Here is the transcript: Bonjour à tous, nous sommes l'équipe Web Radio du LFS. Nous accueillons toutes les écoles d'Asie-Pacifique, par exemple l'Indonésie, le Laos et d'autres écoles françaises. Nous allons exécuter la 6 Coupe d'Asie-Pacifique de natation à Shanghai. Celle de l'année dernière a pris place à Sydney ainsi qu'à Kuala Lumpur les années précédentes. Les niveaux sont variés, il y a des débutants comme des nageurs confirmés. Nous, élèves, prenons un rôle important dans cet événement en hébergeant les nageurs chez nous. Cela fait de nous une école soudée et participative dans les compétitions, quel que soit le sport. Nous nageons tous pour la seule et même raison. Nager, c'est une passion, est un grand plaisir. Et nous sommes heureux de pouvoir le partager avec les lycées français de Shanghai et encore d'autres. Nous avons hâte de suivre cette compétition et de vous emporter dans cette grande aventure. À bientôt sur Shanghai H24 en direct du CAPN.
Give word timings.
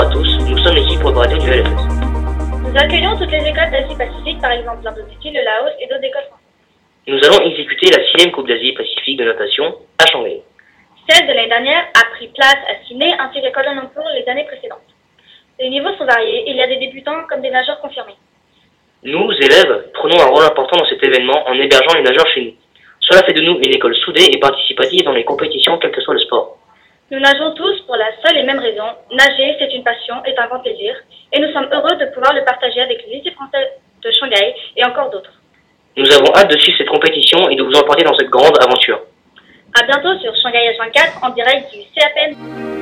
Bonjour 0.00 0.12
à 0.12 0.14
tous, 0.16 0.48
nous 0.48 0.56
sommes 0.64 0.76
l'équipe 0.76 1.04
Web 1.04 1.14
Radio 1.14 1.36
du 1.36 1.50
LFS. 1.50 1.84
Nous 2.64 2.74
accueillons 2.74 3.18
toutes 3.18 3.32
les 3.32 3.44
écoles 3.44 3.70
d'Asie-Pacifique, 3.70 4.40
par 4.40 4.52
exemple 4.52 4.80
l'Indonésie, 4.82 5.28
le 5.28 5.44
Laos 5.44 5.76
et 5.78 5.86
d'autres 5.88 6.04
écoles 6.04 6.24
françaises. 6.24 7.04
Nous 7.06 7.20
allons 7.20 7.44
exécuter 7.44 7.92
la 7.92 8.00
6 8.16 8.32
Coupe 8.32 8.48
d'Asie-Pacifique 8.48 9.18
de 9.18 9.24
natation 9.24 9.76
à 9.98 10.06
Shanghai. 10.06 10.40
Celle 11.06 11.28
de 11.28 11.34
l'année 11.34 11.50
dernière 11.50 11.84
a 11.92 12.16
pris 12.16 12.28
place 12.28 12.64
à 12.72 12.82
Sydney 12.86 13.12
ainsi 13.18 13.42
qu'à 13.42 13.50
Kuala 13.50 13.74
Lumpur 13.74 14.02
les 14.16 14.26
années 14.30 14.44
précédentes. 14.44 14.88
Les 15.58 15.68
niveaux 15.68 15.92
sont 15.98 16.06
variés, 16.06 16.44
il 16.46 16.56
y 16.56 16.62
a 16.62 16.66
des 16.66 16.78
débutants 16.78 17.26
comme 17.28 17.42
des 17.42 17.50
nageurs 17.50 17.80
confirmés. 17.82 18.16
Nous, 19.02 19.30
élèves, 19.32 19.90
prenons 19.92 20.18
un 20.18 20.30
rôle 20.32 20.44
important 20.44 20.78
dans 20.78 20.88
cet 20.88 21.04
événement 21.04 21.46
en 21.46 21.52
hébergeant 21.52 21.92
les 21.96 22.04
nageurs 22.04 22.28
chez 22.32 22.40
nous. 22.40 22.54
Cela 23.00 23.22
fait 23.24 23.34
de 23.34 23.42
nous 23.42 23.58
une 23.58 23.74
école 23.74 23.94
soudée 23.96 24.30
et 24.32 24.40
participative 24.40 25.04
dans 25.04 25.12
les 25.12 25.24
compétitions, 25.24 25.76
quel 25.76 25.90
que 25.90 26.00
soit 26.00 26.14
le 26.14 26.20
sport. 26.20 26.56
Nous 27.10 27.18
nageons 27.18 27.52
tous 27.54 27.80
pour 27.86 27.96
la 27.96 28.06
seule 28.22 28.38
et 28.38 28.44
même 28.44 28.60
raison. 28.60 28.84
Nager, 29.10 29.56
c'est 29.58 29.74
une 29.74 29.82
passion, 29.82 30.14
est 30.24 30.38
un 30.38 30.46
grand 30.46 30.60
plaisir. 30.60 30.94
Et 31.32 31.40
nous 31.40 31.52
sommes 31.52 31.66
heureux 31.72 31.96
de 31.96 32.06
pouvoir 32.14 32.32
le 32.32 32.44
partager 32.44 32.80
avec 32.80 33.04
les 33.04 33.16
lycées 33.16 33.32
français 33.32 33.78
de 34.00 34.10
Shanghai 34.12 34.54
et 34.76 34.84
encore 34.84 35.10
d'autres. 35.10 35.32
Nous 35.96 36.08
avons 36.12 36.32
hâte 36.36 36.50
de 36.50 36.58
suivre 36.58 36.78
cette 36.78 36.88
compétition 36.88 37.48
et 37.48 37.56
de 37.56 37.64
vous 37.64 37.74
emporter 37.74 38.04
dans 38.04 38.16
cette 38.16 38.30
grande 38.30 38.56
aventure. 38.62 39.00
À 39.76 39.84
bientôt 39.86 40.16
sur 40.20 40.32
Shanghai 40.36 40.70
H24 40.70 41.26
en 41.26 41.30
direct 41.30 41.72
du 41.72 41.80
CAPN. 41.96 42.79